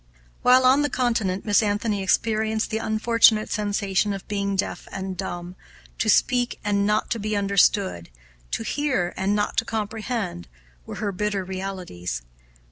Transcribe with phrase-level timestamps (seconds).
[0.41, 5.55] While on the Continent Miss Anthony experienced the unfortunate sensation of being deaf and dumb;
[5.99, 8.09] to speak and not to be understood,
[8.49, 10.47] to hear and not to comprehend,
[10.87, 12.23] were to her bitter realities.